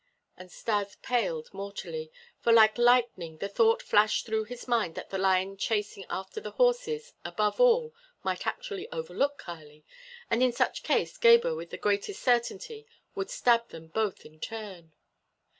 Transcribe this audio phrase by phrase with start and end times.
[0.35, 5.19] And Stas paled mortally, for like lightning the thought flashed through his mind that the
[5.19, 7.93] lion chasing after the horses above all
[8.23, 9.85] might actually overlook Kali,
[10.27, 14.91] and in such case Gebhr with the greatest certainty would stab them both in turn.